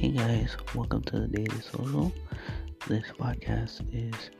Hey 0.00 0.12
guys, 0.12 0.56
welcome 0.74 1.02
to 1.02 1.20
the 1.20 1.26
Daily 1.26 1.60
Social. 1.60 2.10
This 2.88 3.04
podcast 3.18 3.84
is 3.92 4.30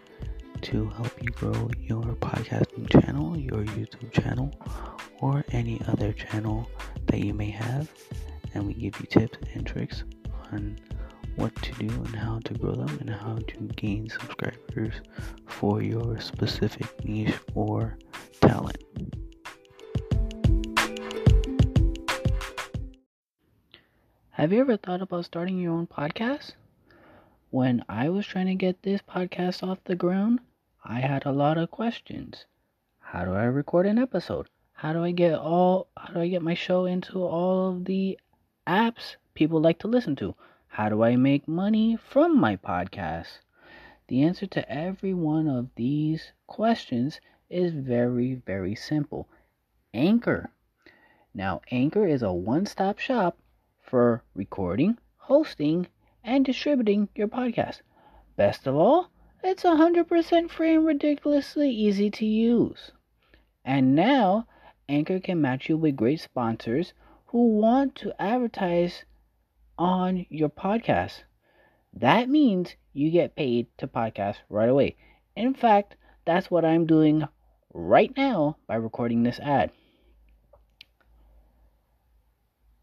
to 0.63 0.89
help 0.89 1.13
you 1.23 1.29
grow 1.33 1.69
your 1.79 2.15
podcasting 2.15 2.89
channel, 2.89 3.37
your 3.37 3.65
YouTube 3.65 4.11
channel, 4.11 4.51
or 5.21 5.45
any 5.51 5.79
other 5.87 6.15
channel 6.15 6.67
that 7.09 7.21
you 7.21 7.35
may 7.35 7.51
have. 7.51 7.93
And 8.55 8.67
we 8.67 8.73
give 8.73 8.99
you 9.01 9.07
tips 9.07 9.37
and 9.53 9.67
tricks 9.67 10.05
on 10.51 10.79
what 11.37 11.55
to 11.57 11.73
do 11.73 11.93
and 11.95 12.17
how 12.17 12.39
to 12.47 12.55
grow 12.55 12.77
them 12.77 12.97
and 12.99 13.11
how 13.11 13.37
to 13.37 13.57
gain 13.77 14.09
subscribers 14.09 14.95
for 15.45 15.83
your 15.83 16.19
specific 16.23 17.05
niche 17.05 17.39
or 17.55 17.99
talent. 18.41 18.79
Have 24.41 24.55
you 24.55 24.61
ever 24.61 24.79
thought 24.79 25.03
about 25.03 25.27
starting 25.27 25.59
your 25.59 25.75
own 25.75 25.87
podcast? 25.87 26.53
When 27.51 27.85
I 27.91 28.09
was 28.09 28.27
trying 28.27 28.47
to 28.47 28.55
get 28.55 28.83
this 28.83 29.03
podcast 29.03 29.63
off 29.63 29.85
the 29.85 29.95
ground, 29.95 30.41
I 30.83 31.01
had 31.01 31.27
a 31.27 31.31
lot 31.31 31.59
of 31.59 31.71
questions. 31.71 32.47
How 33.01 33.27
do 33.27 33.35
I 33.35 33.45
record 33.45 33.85
an 33.85 33.99
episode? 33.99 34.49
How 34.73 34.95
do 34.95 35.05
I 35.05 35.11
get 35.11 35.35
all 35.35 35.89
how 35.95 36.15
do 36.15 36.21
I 36.21 36.29
get 36.29 36.41
my 36.41 36.55
show 36.55 36.87
into 36.87 37.23
all 37.23 37.69
of 37.69 37.85
the 37.85 38.19
apps 38.67 39.17
people 39.35 39.61
like 39.61 39.79
to 39.81 39.89
listen 39.89 40.17
to? 40.17 40.35
How 40.69 40.89
do 40.89 41.03
I 41.03 41.17
make 41.17 41.47
money 41.47 41.97
from 41.97 42.41
my 42.41 42.57
podcast? 42.57 43.41
The 44.09 44.23
answer 44.23 44.47
to 44.47 44.73
every 44.73 45.13
one 45.13 45.49
of 45.49 45.69
these 45.75 46.33
questions 46.47 47.21
is 47.51 47.75
very, 47.75 48.37
very 48.37 48.75
simple 48.75 49.29
Anchor. 49.93 50.49
Now, 51.35 51.61
Anchor 51.71 52.07
is 52.07 52.23
a 52.23 52.33
one 52.33 52.65
stop 52.65 52.99
shop 52.99 53.37
for 53.91 54.23
recording, 54.37 54.97
hosting, 55.17 55.89
and 56.23 56.45
distributing 56.45 57.09
your 57.17 57.27
podcast. 57.27 57.81
Best 58.37 58.69
of 58.69 58.77
all, 58.77 59.11
it's 59.43 59.65
100% 59.65 60.49
free 60.49 60.75
and 60.77 60.87
ridiculously 60.87 61.69
easy 61.71 62.09
to 62.09 62.25
use. 62.25 62.93
And 63.65 63.97
now, 63.97 64.47
Anchor 64.89 65.19
can 65.19 65.41
match 65.41 65.69
you 65.69 65.77
with 65.77 65.97
great 65.97 66.21
sponsors 66.21 66.93
who 67.27 67.59
want 67.59 67.97
to 67.97 68.15
advertise 68.23 69.05
on 69.77 70.25
your 70.29 70.51
podcast. 70.51 71.25
That 71.93 72.29
means 72.29 72.77
you 72.93 73.11
get 73.11 73.35
paid 73.35 73.67
to 73.79 73.89
podcast 73.89 74.37
right 74.49 74.69
away. 74.69 74.95
In 75.35 75.53
fact, 75.53 75.97
that's 76.25 76.49
what 76.49 76.65
I'm 76.65 76.87
doing 76.87 77.25
right 77.75 78.17
now 78.17 78.57
by 78.69 78.77
recording 78.77 79.25
this 79.25 79.41
ad. 79.41 79.73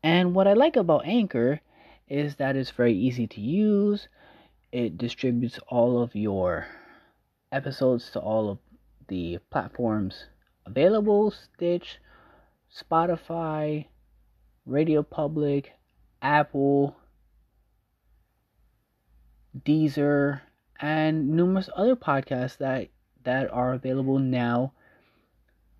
And 0.03 0.36
what 0.36 0.48
I 0.48 0.53
like 0.53 0.76
about 0.76 1.06
Anchor 1.06 1.62
is 2.08 2.36
that 2.36 2.56
it's 2.56 2.72
very 2.72 2.94
easy 2.94 3.28
to 3.28 3.42
use. 3.42 4.08
It 4.72 4.98
distributes 4.98 5.59
all 5.67 6.02
of 6.02 6.16
your 6.16 6.67
episodes 7.52 8.09
to 8.12 8.20
all 8.20 8.50
of 8.50 8.59
the 9.08 9.39
platforms 9.50 10.26
available 10.66 11.31
Stitch, 11.31 12.00
Spotify, 12.72 13.86
Radio 14.66 15.02
Public, 15.02 15.72
Apple, 16.22 16.98
Deezer, 19.58 20.42
and 20.80 21.30
numerous 21.30 21.70
other 21.76 21.95
podcasts 21.95 22.58
that, 22.58 22.89
that 23.23 23.50
are 23.52 23.73
available 23.73 24.20
now 24.20 24.73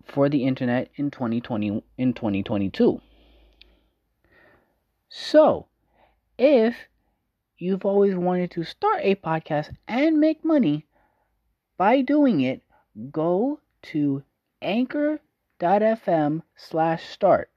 for 0.04 0.28
the 0.28 0.44
internet 0.44 0.90
in 0.96 1.10
2020 1.10 1.82
in 1.98 2.14
2022. 2.14 3.00
So, 5.10 5.68
if 6.36 6.76
you've 7.56 7.86
always 7.86 8.14
wanted 8.14 8.50
to 8.52 8.62
start 8.62 9.00
a 9.02 9.14
podcast 9.14 9.74
and 9.88 10.20
make 10.20 10.44
money 10.44 10.86
by 11.78 12.02
doing 12.02 12.40
it, 12.42 12.62
go 13.10 13.60
to 13.82 14.22
anchor.fm 14.60 16.42
slash 16.56 17.08
start. 17.08 17.50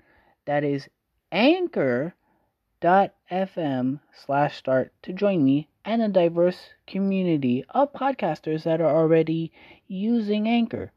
That 0.46 0.64
is 0.64 0.88
anchor.fm 1.32 2.14
slash 4.14 4.58
start 4.58 4.94
to 5.04 5.14
join 5.14 5.44
me 5.44 5.68
and 5.84 6.02
a 6.02 6.08
diverse 6.08 6.70
community 6.88 7.66
of 7.70 7.92
podcasters 7.94 8.64
that 8.64 8.80
are 8.82 8.96
already 8.96 9.52
using 9.88 10.48
Anchor. 10.48 10.92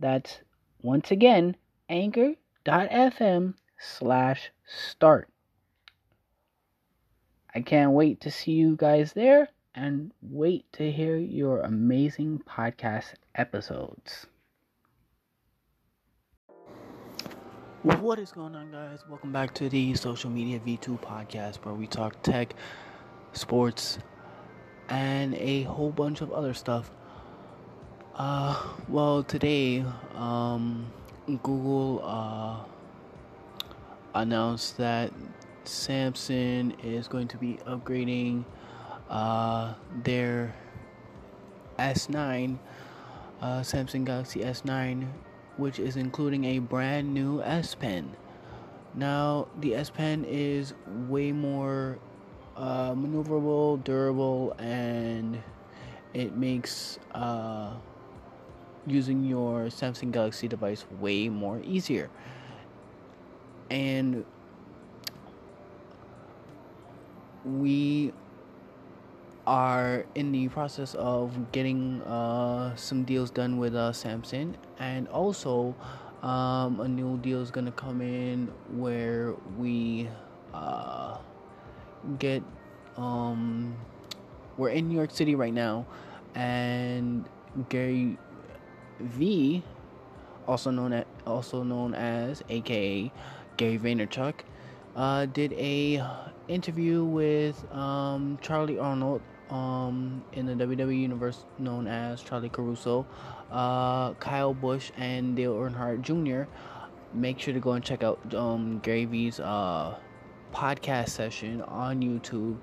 That's 0.00 0.40
once 0.82 1.10
again 1.10 1.56
anchor.fm 1.88 3.54
slash 3.78 4.50
start. 4.66 5.31
I 7.54 7.60
can't 7.60 7.92
wait 7.92 8.22
to 8.22 8.30
see 8.30 8.52
you 8.52 8.76
guys 8.76 9.12
there 9.12 9.48
and 9.74 10.10
wait 10.22 10.64
to 10.72 10.90
hear 10.90 11.18
your 11.18 11.60
amazing 11.60 12.40
podcast 12.48 13.12
episodes. 13.34 14.26
What 17.82 18.18
is 18.18 18.32
going 18.32 18.54
on, 18.54 18.70
guys? 18.70 19.00
Welcome 19.06 19.32
back 19.32 19.52
to 19.56 19.68
the 19.68 19.94
Social 19.96 20.30
Media 20.30 20.60
V2 20.60 20.98
podcast 21.00 21.56
where 21.56 21.74
we 21.74 21.86
talk 21.86 22.22
tech, 22.22 22.54
sports, 23.34 23.98
and 24.88 25.34
a 25.34 25.64
whole 25.64 25.90
bunch 25.90 26.22
of 26.22 26.32
other 26.32 26.54
stuff. 26.54 26.90
Uh, 28.14 28.62
well, 28.88 29.22
today, 29.22 29.84
um, 30.14 30.90
Google 31.26 32.00
uh, 32.02 32.64
announced 34.14 34.78
that 34.78 35.12
Samsung 35.64 36.74
is 36.84 37.08
going 37.08 37.28
to 37.28 37.36
be 37.36 37.58
upgrading 37.66 38.44
uh, 39.08 39.74
their 40.02 40.54
S9, 41.78 42.58
uh, 43.40 43.60
Samsung 43.60 44.04
Galaxy 44.04 44.40
S9, 44.40 45.06
which 45.56 45.78
is 45.78 45.96
including 45.96 46.44
a 46.44 46.58
brand 46.58 47.12
new 47.12 47.42
S 47.42 47.74
Pen. 47.74 48.16
Now, 48.94 49.48
the 49.60 49.74
S 49.74 49.90
Pen 49.90 50.24
is 50.28 50.74
way 51.08 51.32
more 51.32 51.98
uh, 52.56 52.92
maneuverable, 52.92 53.82
durable, 53.84 54.54
and 54.58 55.42
it 56.14 56.36
makes 56.36 56.98
uh, 57.12 57.72
using 58.86 59.24
your 59.24 59.64
Samsung 59.66 60.12
Galaxy 60.12 60.48
device 60.48 60.84
way 61.00 61.28
more 61.28 61.60
easier. 61.64 62.10
And 63.70 64.24
we 67.44 68.12
are 69.46 70.04
in 70.14 70.30
the 70.30 70.48
process 70.48 70.94
of 70.94 71.52
getting 71.52 72.00
uh, 72.02 72.74
some 72.76 73.04
deals 73.04 73.30
done 73.30 73.58
with 73.58 73.74
uh, 73.74 73.90
Samsung, 73.90 74.54
and 74.78 75.08
also 75.08 75.74
um, 76.22 76.80
a 76.80 76.88
new 76.88 77.18
deal 77.18 77.40
is 77.40 77.50
gonna 77.50 77.72
come 77.72 78.00
in 78.00 78.46
where 78.76 79.34
we 79.58 80.08
uh, 80.54 81.18
get. 82.18 82.42
Um, 82.96 83.76
we're 84.58 84.68
in 84.68 84.88
New 84.88 84.94
York 84.96 85.10
City 85.10 85.34
right 85.34 85.52
now, 85.52 85.86
and 86.34 87.24
Gary 87.68 88.18
V, 89.00 89.62
also 90.46 90.70
known 90.70 90.92
as 90.92 91.04
also 91.26 91.62
known 91.62 91.94
as 91.94 92.42
AKA 92.48 93.10
Gary 93.56 93.78
Vaynerchuk, 93.78 94.34
uh, 94.94 95.26
did 95.26 95.52
a 95.54 96.04
interview 96.48 97.04
with 97.04 97.64
um, 97.72 98.38
Charly 98.42 98.76
Arnolt 98.76 99.20
um, 99.52 100.24
in 100.32 100.46
the 100.46 100.54
WWE 100.54 100.98
universe 100.98 101.44
known 101.58 101.86
as 101.86 102.22
Charly 102.22 102.50
Caruso, 102.50 103.06
uh, 103.50 104.14
Kyle 104.14 104.54
Busch, 104.54 104.90
and 104.96 105.36
Dale 105.36 105.54
Earnhardt 105.54 106.02
Jr. 106.02 106.50
Make 107.14 107.38
sure 107.38 107.52
to 107.52 107.60
go 107.60 107.72
and 107.72 107.84
check 107.84 108.02
out 108.02 108.34
um, 108.34 108.80
Gary 108.82 109.04
V's 109.04 109.40
uh, 109.40 109.96
podcast 110.54 111.10
session 111.10 111.60
on 111.62 112.00
YouTube 112.00 112.56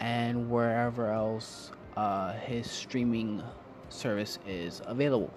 and 0.00 0.50
wherever 0.50 1.10
else 1.10 1.72
uh, 1.96 2.32
his 2.34 2.70
streaming 2.70 3.42
service 3.88 4.38
is 4.46 4.82
available. 4.86 5.32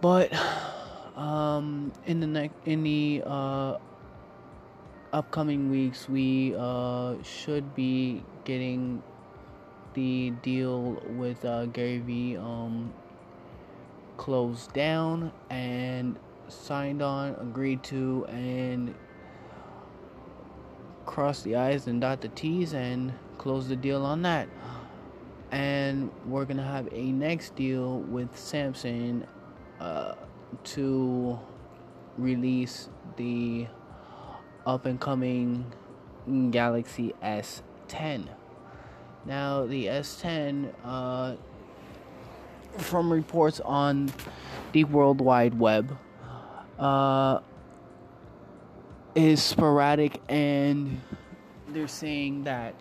But 0.00 0.32
um, 1.16 1.92
in 2.06 2.20
the 2.20 2.26
next 2.26 2.54
in 2.64 2.82
the 2.82 3.22
uh, 3.24 3.76
upcoming 5.12 5.70
weeks, 5.70 6.08
we 6.08 6.54
uh, 6.58 7.14
should 7.22 7.74
be 7.74 8.24
getting 8.44 9.02
the 9.94 10.30
deal 10.42 11.02
with 11.16 11.44
uh, 11.44 11.66
Gary 11.66 11.98
Vee 11.98 12.36
um, 12.36 12.92
closed 14.16 14.72
down 14.72 15.32
and 15.50 16.18
signed 16.48 17.02
on, 17.02 17.34
agreed 17.40 17.82
to, 17.84 18.24
and 18.28 18.94
cross 21.04 21.42
the 21.42 21.56
I's 21.56 21.86
and 21.86 22.00
dot 22.00 22.20
the 22.20 22.28
T's 22.28 22.72
and 22.72 23.12
close 23.38 23.68
the 23.68 23.76
deal 23.76 24.04
on 24.06 24.22
that. 24.22 24.48
And 25.50 26.10
we're 26.26 26.46
gonna 26.46 26.66
have 26.66 26.88
a 26.92 27.12
next 27.12 27.54
deal 27.54 27.98
with 28.00 28.32
Samsung 28.34 29.26
uh, 29.78 30.14
to 30.64 31.38
release 32.16 32.88
the 33.16 33.66
up 34.66 34.86
and 34.86 35.00
coming 35.00 35.72
Galaxy 36.50 37.14
S10. 37.22 38.28
Now, 39.24 39.66
the 39.66 39.86
S10, 39.86 40.72
uh, 40.84 41.36
from 42.78 43.12
reports 43.12 43.60
on 43.60 44.12
the 44.72 44.84
World 44.84 45.20
Wide 45.20 45.58
Web, 45.58 45.96
uh, 46.78 47.40
is 49.14 49.42
sporadic, 49.42 50.20
and 50.28 51.00
they're 51.68 51.86
saying 51.86 52.44
that 52.44 52.74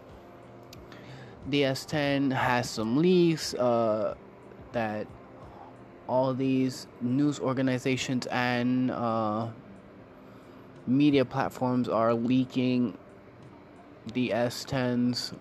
the 1.49 1.63
S10 1.63 2.31
has 2.31 2.69
some 2.69 2.97
leaks, 2.97 3.53
uh, 3.53 4.15
that 4.71 5.07
all 6.07 6.33
these 6.33 6.87
news 7.01 7.39
organizations 7.39 8.25
and 8.27 8.91
uh, 8.91 9.47
media 10.87 11.25
platforms 11.25 11.87
are 11.87 12.13
leaking 12.13 12.97
the 14.13 14.29
S10's 14.29 15.33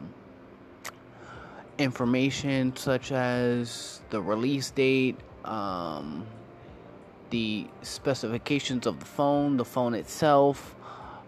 information, 1.79 2.77
such 2.77 3.11
as 3.11 4.01
the 4.11 4.21
release 4.21 4.71
date, 4.71 5.17
um, 5.45 6.27
the 7.31 7.67
specifications 7.83 8.87
of 8.87 9.01
the 9.01 9.07
phone, 9.07 9.57
the 9.57 9.65
phone 9.65 9.95
itself, 9.95 10.77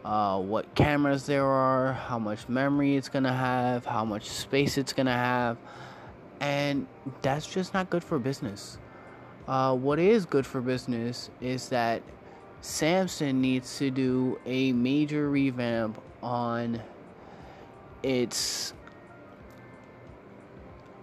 uh, 0.04 0.38
what 0.38 0.74
cameras 0.74 1.26
there 1.26 1.46
are, 1.46 1.92
how 1.92 2.18
much 2.18 2.48
memory 2.48 2.96
it's 2.96 3.08
gonna 3.08 3.32
have, 3.32 3.86
how 3.86 4.04
much 4.04 4.28
space 4.28 4.76
it's 4.76 4.92
gonna 4.92 5.12
have, 5.12 5.56
and 6.40 6.86
that's 7.22 7.46
just 7.46 7.72
not 7.72 7.88
good 7.88 8.02
for 8.02 8.18
business. 8.18 8.78
Uh, 9.48 9.74
what 9.74 9.98
is 9.98 10.26
good 10.26 10.46
for 10.46 10.60
business 10.60 11.30
is 11.40 11.68
that 11.68 12.02
Samsung 12.62 13.34
needs 13.34 13.76
to 13.78 13.90
do 13.90 14.38
a 14.46 14.72
major 14.72 15.28
revamp 15.28 16.00
on 16.22 16.80
its 18.04 18.72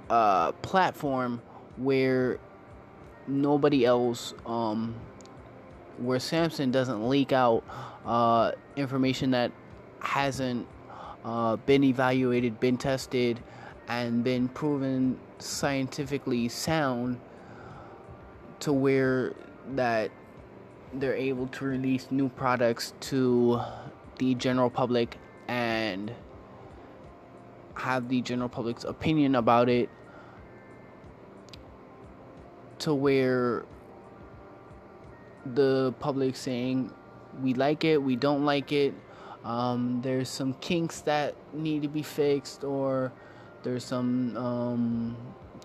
uh, 0.09 0.53
platform 0.53 1.41
where 1.75 2.39
nobody 3.27 3.85
else, 3.85 4.33
um, 4.45 4.95
where 5.97 6.17
Samsung 6.17 6.71
doesn't 6.71 7.07
leak 7.09 7.33
out 7.33 7.63
uh, 8.05 8.53
information 8.77 9.31
that 9.31 9.51
hasn't 9.99 10.65
uh, 11.25 11.57
been 11.57 11.83
evaluated, 11.83 12.57
been 12.61 12.77
tested, 12.77 13.37
and 13.89 14.23
been 14.23 14.47
proven 14.47 15.19
scientifically 15.39 16.47
sound 16.47 17.19
to 18.61 18.71
where 18.71 19.33
that 19.75 20.09
they're 20.93 21.15
able 21.15 21.47
to 21.47 21.65
release 21.65 22.07
new 22.11 22.29
products 22.29 22.93
to 22.99 23.61
the 24.17 24.35
general 24.35 24.69
public 24.69 25.17
and 25.47 26.13
have 27.75 28.09
the 28.09 28.21
general 28.21 28.49
public's 28.49 28.83
opinion 28.83 29.35
about 29.35 29.69
it 29.69 29.89
to 32.79 32.93
where 32.93 33.65
the 35.45 35.93
public 35.99 36.35
saying 36.35 36.91
we 37.41 37.53
like 37.53 37.83
it, 37.83 38.01
we 38.01 38.15
don't 38.15 38.45
like 38.45 38.71
it. 38.71 38.93
Um, 39.43 40.01
there's 40.01 40.27
some 40.27 40.53
kinks 40.55 41.01
that 41.01 41.35
need 41.53 41.81
to 41.83 41.87
be 41.87 42.03
fixed, 42.03 42.63
or 42.63 43.11
there's 43.63 43.85
some 43.85 44.35
um, 44.35 45.17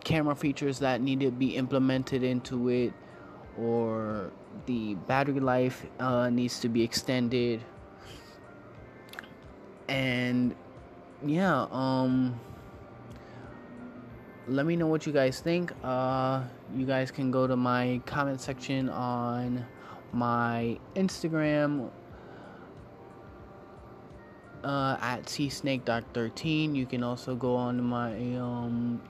camera 0.05 0.35
features 0.35 0.79
that 0.79 1.01
need 1.01 1.21
to 1.21 1.31
be 1.31 1.57
implemented 1.57 2.23
into 2.23 2.69
it, 2.69 2.93
or 3.59 4.31
the 4.67 4.95
battery 5.07 5.41
life 5.41 5.87
uh, 5.99 6.31
needs 6.31 6.61
to 6.61 6.69
be 6.69 6.83
extended. 6.83 7.61
And 9.89 10.55
yeah, 11.25 11.67
um, 11.71 12.39
let 14.49 14.67
me 14.67 14.77
know 14.77 14.87
what 14.87 15.07
you 15.07 15.13
guys 15.13 15.41
think. 15.41 15.73
Uh, 15.83 16.43
you 16.75 16.87
guys 16.87 17.11
can 17.11 17.31
go 17.31 17.47
to 17.47 17.57
my 17.57 18.01
comment 18.07 18.41
section 18.41 18.89
on 18.89 19.65
my 20.13 20.79
Instagram 20.97 21.91
uh, 24.63 24.97
at 25.01 25.25
csnake.13. 25.25 26.75
You 26.75 26.87
can 26.87 27.03
also 27.03 27.35
go 27.35 27.55
on 27.55 27.83
my 27.83 28.13
um, 28.37 29.01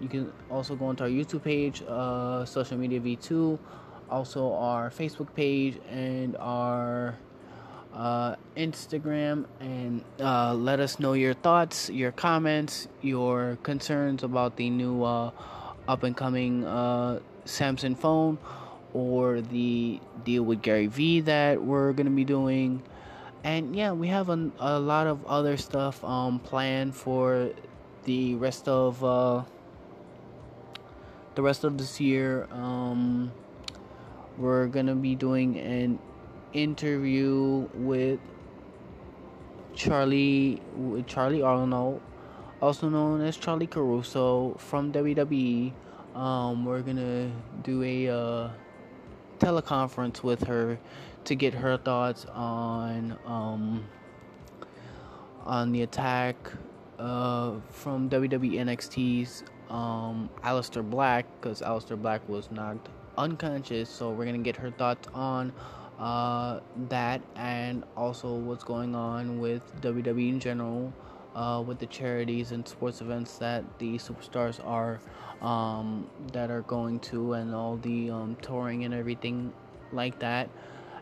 you 0.00 0.08
can 0.08 0.32
also 0.50 0.74
go 0.74 0.86
onto 0.86 1.04
our 1.04 1.10
YouTube 1.10 1.44
page, 1.44 1.82
uh, 1.88 2.44
social 2.44 2.76
media 2.76 3.00
V2, 3.00 3.58
also 4.14 4.54
our 4.54 4.90
Facebook 4.90 5.34
page 5.34 5.76
and 5.90 6.36
our 6.38 7.18
uh, 7.92 8.36
Instagram, 8.56 9.44
and 9.58 10.04
uh, 10.20 10.54
let 10.54 10.78
us 10.78 11.00
know 11.00 11.14
your 11.14 11.34
thoughts, 11.34 11.90
your 11.90 12.12
comments, 12.12 12.86
your 13.02 13.58
concerns 13.64 14.22
about 14.22 14.54
the 14.54 14.70
new 14.70 15.02
uh, 15.02 15.32
up 15.88 16.04
and 16.04 16.16
coming 16.16 16.64
uh, 16.64 17.18
Samsung 17.44 17.98
phone 17.98 18.38
or 18.92 19.40
the 19.40 20.00
deal 20.24 20.44
with 20.44 20.62
Gary 20.62 20.86
Vee 20.86 21.20
that 21.20 21.60
we're 21.60 21.92
gonna 21.92 22.10
be 22.10 22.24
doing. 22.24 22.82
And 23.42 23.74
yeah, 23.74 23.92
we 23.92 24.06
have 24.08 24.30
a, 24.30 24.50
a 24.60 24.78
lot 24.78 25.08
of 25.08 25.26
other 25.26 25.56
stuff 25.56 26.02
um, 26.04 26.38
planned 26.38 26.94
for 26.94 27.50
the 28.04 28.36
rest 28.36 28.68
of 28.68 29.04
uh, 29.04 29.42
the 31.34 31.42
rest 31.42 31.64
of 31.64 31.76
this 31.78 32.00
year. 32.00 32.46
Um, 32.52 33.32
we're 34.38 34.66
gonna 34.66 34.94
be 34.94 35.14
doing 35.14 35.58
an 35.58 35.98
interview 36.52 37.68
with 37.74 38.20
Charly 39.74 40.60
with 40.76 41.06
Charly 41.06 41.40
Arnolt, 41.40 42.00
also 42.60 42.88
known 42.88 43.20
as 43.20 43.36
Charly 43.36 43.68
Caruso 43.68 44.54
from 44.58 44.92
WWE. 44.92 45.72
Um, 46.14 46.64
we're 46.64 46.82
gonna 46.82 47.30
do 47.62 47.82
a 47.82 48.08
uh, 48.08 48.50
teleconference 49.38 50.22
with 50.22 50.44
her 50.44 50.78
to 51.24 51.34
get 51.34 51.54
her 51.54 51.76
thoughts 51.76 52.24
on 52.26 53.18
um, 53.26 53.84
on 55.44 55.72
the 55.72 55.82
attack 55.82 56.36
uh, 56.98 57.54
from 57.70 58.08
WWE 58.10 58.54
NXT's 58.54 59.44
um, 59.70 60.28
Aleister 60.42 60.88
Black 60.88 61.26
because 61.40 61.60
Aleister 61.60 62.00
Black 62.00 62.26
was 62.28 62.50
knocked 62.50 62.88
unconscious. 63.16 63.88
So 63.88 64.10
we're 64.10 64.24
gonna 64.24 64.38
get 64.38 64.56
her 64.56 64.70
thoughts 64.70 65.08
on 65.14 65.52
uh, 65.98 66.60
that 66.88 67.22
and 67.36 67.84
also 67.96 68.34
what's 68.34 68.64
going 68.64 68.94
on 68.94 69.38
with 69.38 69.62
WWE 69.80 70.28
in 70.28 70.40
general, 70.40 70.92
uh, 71.34 71.62
with 71.66 71.78
the 71.78 71.86
charities 71.86 72.52
and 72.52 72.66
sports 72.66 73.00
events 73.00 73.38
that 73.38 73.64
the 73.78 73.96
superstars 73.98 74.64
are 74.64 75.00
um, 75.40 76.08
that 76.32 76.50
are 76.50 76.62
going 76.62 77.00
to, 77.00 77.34
and 77.34 77.54
all 77.54 77.76
the 77.76 78.10
um, 78.10 78.36
touring 78.42 78.84
and 78.84 78.94
everything 78.94 79.52
like 79.92 80.18
that, 80.20 80.48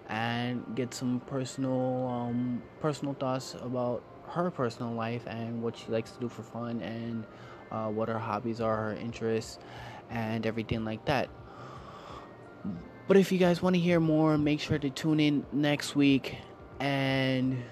and 0.08 0.64
get 0.74 0.92
some 0.92 1.20
personal 1.26 2.06
um, 2.08 2.62
personal 2.80 3.14
thoughts 3.14 3.54
about 3.60 4.02
her 4.28 4.50
personal 4.50 4.92
life 4.92 5.22
and 5.26 5.62
what 5.62 5.76
she 5.76 5.88
likes 5.88 6.10
to 6.12 6.20
do 6.20 6.28
for 6.28 6.42
fun 6.42 6.80
and 6.80 7.24
uh, 7.70 7.88
what 7.88 8.08
her 8.08 8.18
hobbies 8.18 8.60
are, 8.60 8.76
her 8.76 8.94
interests, 8.94 9.58
and 10.10 10.46
everything 10.46 10.84
like 10.84 11.04
that. 11.04 11.28
But 13.12 13.20
if 13.20 13.30
you 13.30 13.36
guys 13.36 13.60
want 13.60 13.76
to 13.76 13.78
hear 13.78 14.00
more, 14.00 14.38
make 14.38 14.58
sure 14.58 14.78
to 14.78 14.88
tune 14.88 15.20
in 15.20 15.44
next 15.52 15.94
week 15.94 16.38
and 16.80 17.62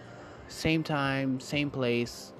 same 0.49 0.83
time, 0.83 1.41
same 1.41 1.71
place 1.71 2.35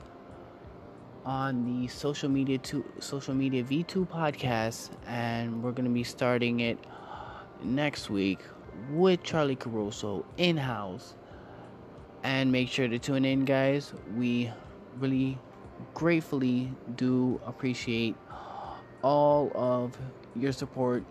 on 1.25 1.65
the 1.65 1.89
social 1.89 2.29
media 2.29 2.59
to 2.59 2.85
social 2.99 3.33
media 3.33 3.65
V2 3.65 4.07
podcast 4.07 4.91
and 5.07 5.63
we're 5.63 5.73
going 5.73 5.89
to 5.89 5.95
be 5.95 6.05
starting 6.05 6.61
it 6.61 6.77
next 7.63 8.11
week 8.11 8.41
with 8.91 9.23
Charly 9.23 9.59
Caruso 9.59 10.27
in-house. 10.37 11.15
And 12.23 12.53
make 12.53 12.69
sure 12.69 12.87
to 12.87 12.99
tune 12.99 13.25
in 13.25 13.47
guys. 13.47 13.95
We 14.15 14.53
really 14.99 15.39
gratefully 15.95 16.71
do 16.97 17.41
appreciate 17.47 18.15
all 19.01 19.51
of 19.55 19.97
your 20.37 20.53
support 20.53 21.03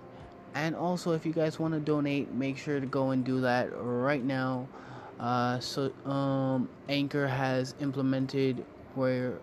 and 0.56 0.76
also 0.76 1.12
if 1.14 1.26
you 1.26 1.34
guys 1.34 1.60
want 1.60 1.74
to 1.74 1.80
donate 1.80 2.32
make 2.34 2.58
sure 2.58 2.80
to 2.80 2.86
go 2.86 3.12
and 3.12 3.24
do 3.24 3.42
that 3.42 3.70
right 3.74 4.24
now. 4.24 4.68
Uh, 5.20 5.60
so 5.60 5.92
um, 6.06 6.70
anchor 6.88 7.28
has 7.28 7.76
implemented 7.82 8.66
where 8.96 9.38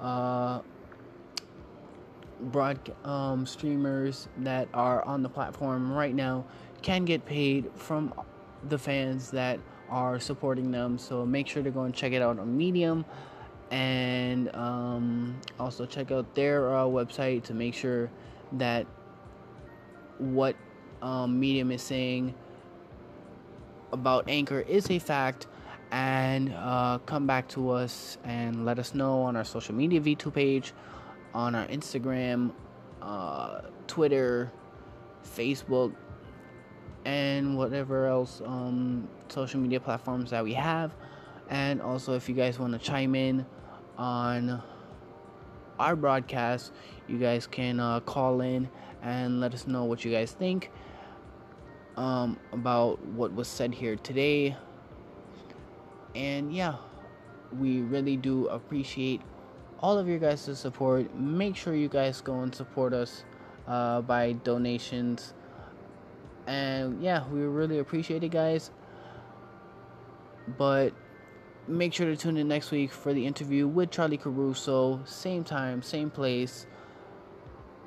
uh, 0.00 0.60
broad 2.40 2.78
um, 3.04 3.46
streamers 3.46 4.28
that 4.38 4.68
are 4.74 5.02
on 5.04 5.22
the 5.22 5.28
platform 5.28 5.90
right 5.90 6.14
now 6.14 6.44
can 6.82 7.04
get 7.04 7.24
paid 7.24 7.70
from 7.74 8.12
the 8.68 8.78
fans 8.78 9.30
that 9.30 9.58
are 9.88 10.18
supporting 10.18 10.70
them. 10.70 10.98
So 10.98 11.24
make 11.24 11.46
sure 11.46 11.62
to 11.62 11.70
go 11.70 11.82
and 11.82 11.94
check 11.94 12.12
it 12.12 12.22
out 12.22 12.38
on 12.38 12.56
medium. 12.56 13.04
And 13.70 14.54
um, 14.54 15.40
also 15.58 15.86
check 15.86 16.12
out 16.12 16.34
their 16.34 16.74
uh, 16.76 16.84
website 16.84 17.44
to 17.44 17.54
make 17.54 17.74
sure 17.74 18.10
that 18.52 18.86
what 20.18 20.56
um, 21.02 21.38
Medium 21.38 21.70
is 21.70 21.82
saying 21.82 22.34
about 23.92 24.28
Anchor 24.28 24.60
is 24.60 24.90
a 24.90 24.98
fact, 24.98 25.46
and 25.90 26.52
uh, 26.54 26.98
come 27.06 27.26
back 27.26 27.48
to 27.48 27.70
us 27.70 28.18
and 28.24 28.64
let 28.64 28.78
us 28.78 28.94
know 28.94 29.22
on 29.22 29.36
our 29.36 29.44
social 29.44 29.74
media 29.74 30.00
V2 30.00 30.32
page, 30.32 30.72
on 31.32 31.54
our 31.54 31.66
Instagram, 31.66 32.52
uh, 33.02 33.60
Twitter, 33.86 34.50
Facebook, 35.24 35.94
and 37.04 37.56
whatever 37.56 38.06
else 38.06 38.40
um, 38.44 39.06
social 39.28 39.60
media 39.60 39.78
platforms 39.80 40.30
that 40.30 40.42
we 40.42 40.54
have. 40.54 40.92
And 41.50 41.82
also, 41.82 42.14
if 42.14 42.28
you 42.28 42.34
guys 42.34 42.58
want 42.58 42.72
to 42.72 42.78
chime 42.78 43.14
in 43.14 43.44
on 43.98 44.62
our 45.78 45.96
broadcast, 45.96 46.72
you 47.08 47.18
guys 47.18 47.46
can 47.46 47.80
uh, 47.80 48.00
call 48.00 48.40
in 48.40 48.68
and 49.02 49.40
let 49.40 49.54
us 49.54 49.66
know 49.66 49.84
what 49.84 50.04
you 50.04 50.12
guys 50.12 50.32
think 50.32 50.70
um, 51.96 52.38
about 52.52 53.04
what 53.06 53.32
was 53.32 53.48
said 53.48 53.74
here 53.74 53.96
today. 53.96 54.56
And 56.14 56.54
yeah, 56.54 56.76
we 57.58 57.80
really 57.80 58.16
do 58.16 58.46
appreciate 58.48 59.20
all 59.80 59.98
of 59.98 60.08
your 60.08 60.18
guys' 60.18 60.58
support. 60.58 61.14
Make 61.14 61.56
sure 61.56 61.74
you 61.74 61.88
guys 61.88 62.20
go 62.20 62.40
and 62.40 62.54
support 62.54 62.92
us 62.92 63.24
uh, 63.66 64.00
by 64.02 64.32
donations. 64.32 65.34
And 66.46 67.02
yeah, 67.02 67.26
we 67.28 67.40
really 67.40 67.78
appreciate 67.78 68.22
it, 68.22 68.30
guys. 68.30 68.70
But 70.58 70.92
make 71.66 71.92
sure 71.94 72.06
to 72.06 72.16
tune 72.16 72.36
in 72.36 72.48
next 72.48 72.70
week 72.70 72.92
for 72.92 73.12
the 73.12 73.26
interview 73.26 73.66
with 73.66 73.90
Charly 73.90 74.20
Caruso. 74.20 75.00
Same 75.04 75.44
time, 75.44 75.82
same 75.82 76.10
place. 76.10 76.66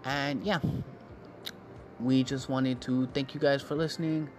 And 0.04 0.44
yeah, 0.44 0.60
we 2.00 2.24
just 2.24 2.50
wanted 2.50 2.82
to 2.82 3.08
thank 3.08 3.34
you 3.34 3.40
guys 3.40 3.62
for 3.62 3.76
listening. 3.76 4.30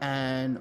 And 0.00 0.60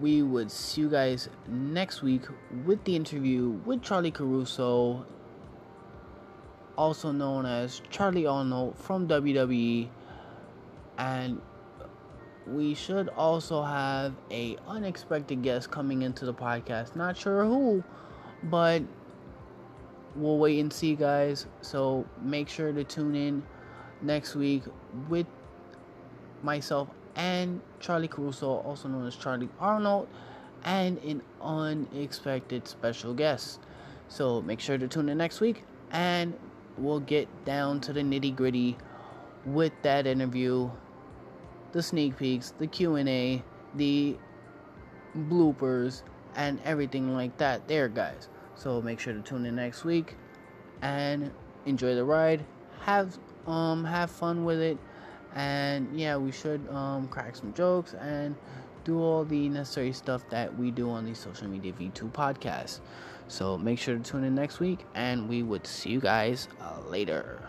we 0.00 0.22
would 0.22 0.50
see 0.50 0.82
you 0.82 0.90
guys 0.90 1.28
next 1.48 2.02
week 2.02 2.22
with 2.64 2.84
the 2.84 2.94
interview 2.94 3.50
with 3.64 3.82
Charly 3.82 4.12
Caruso, 4.12 5.06
also 6.76 7.12
known 7.12 7.46
as 7.46 7.80
Charly 7.90 8.22
Arnolt 8.24 8.76
from 8.76 9.08
WWE. 9.08 9.88
And 10.98 11.40
we 12.52 12.74
should 12.74 13.08
also 13.10 13.62
have 13.62 14.14
a 14.30 14.56
unexpected 14.66 15.42
guest 15.42 15.70
coming 15.70 16.02
into 16.02 16.24
the 16.24 16.34
podcast. 16.34 16.96
Not 16.96 17.16
sure 17.16 17.44
who, 17.44 17.84
but 18.44 18.82
we'll 20.16 20.38
wait 20.38 20.58
and 20.58 20.72
see, 20.72 20.94
guys. 20.94 21.46
So 21.60 22.06
make 22.22 22.48
sure 22.48 22.72
to 22.72 22.84
tune 22.84 23.14
in 23.14 23.42
next 24.02 24.34
week 24.34 24.62
with 25.08 25.26
myself 26.42 26.88
and 27.16 27.60
Charly 27.80 28.08
Caruso, 28.08 28.58
also 28.60 28.88
known 28.88 29.06
as 29.06 29.16
Charly 29.16 29.48
Arnolt, 29.60 30.06
and 30.64 30.98
an 30.98 31.22
unexpected 31.42 32.66
special 32.68 33.12
guest. 33.12 33.60
So 34.08 34.40
make 34.42 34.60
sure 34.60 34.78
to 34.78 34.88
tune 34.88 35.08
in 35.08 35.18
next 35.18 35.40
week, 35.40 35.64
and 35.90 36.34
we'll 36.76 37.00
get 37.00 37.28
down 37.44 37.80
to 37.82 37.92
the 37.92 38.00
nitty 38.00 38.34
gritty 38.34 38.76
with 39.44 39.72
that 39.82 40.06
interview 40.06 40.70
the 41.72 41.82
sneak 41.82 42.16
peeks, 42.16 42.52
the 42.58 42.66
Q&A, 42.66 43.42
the 43.74 44.16
bloopers, 45.16 46.02
and 46.36 46.60
everything 46.64 47.14
like 47.14 47.36
that 47.38 47.66
there, 47.68 47.88
guys. 47.88 48.28
So 48.54 48.80
make 48.82 49.00
sure 49.00 49.12
to 49.12 49.20
tune 49.20 49.46
in 49.46 49.56
next 49.56 49.84
week 49.84 50.16
and 50.82 51.30
enjoy 51.66 51.94
the 51.94 52.04
ride. 52.04 52.44
Have 52.80 53.18
um 53.46 53.84
have 53.84 54.10
fun 54.10 54.44
with 54.44 54.60
it. 54.60 54.78
And 55.34 55.98
yeah, 55.98 56.16
we 56.16 56.32
should 56.32 56.68
um 56.70 57.08
crack 57.08 57.36
some 57.36 57.52
jokes 57.54 57.94
and 57.94 58.34
do 58.84 59.00
all 59.00 59.24
the 59.24 59.48
necessary 59.48 59.92
stuff 59.92 60.28
that 60.30 60.56
we 60.58 60.70
do 60.70 60.90
on 60.90 61.04
the 61.04 61.14
social 61.14 61.46
media 61.46 61.72
V2 61.72 62.10
podcast. 62.12 62.80
So 63.28 63.58
make 63.58 63.78
sure 63.78 63.96
to 63.96 64.02
tune 64.02 64.24
in 64.24 64.34
next 64.34 64.58
week 64.60 64.86
and 64.94 65.28
we 65.28 65.42
would 65.42 65.66
see 65.66 65.90
you 65.90 66.00
guys 66.00 66.48
later. 66.88 67.40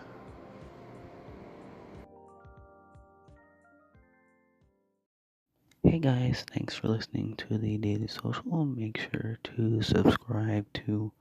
Hey 5.90 5.98
guys, 5.98 6.46
thanks 6.54 6.76
for 6.76 6.88
listening 6.88 7.34
to 7.38 7.58
the 7.58 7.76
Daily 7.80 8.06
Social. 8.06 8.64
Make 8.64 9.00
sure 9.00 9.40
to 9.44 9.82
subscribe 9.82 10.72
to 10.86 11.12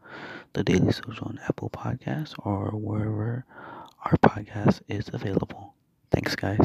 the 0.52 0.62
Daily 0.62 0.92
Social 0.92 1.28
on 1.28 1.40
Apple 1.48 1.70
Podcasts 1.70 2.34
or 2.44 2.72
wherever 2.72 3.46
our 4.04 4.18
podcast 4.18 4.82
is 4.86 5.08
available. 5.10 5.72
Thanks, 6.10 6.36
guys. 6.36 6.60